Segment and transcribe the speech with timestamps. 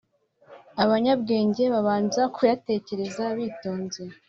[0.83, 4.03] abanyabwenge babanza kuyatekereza bitonze.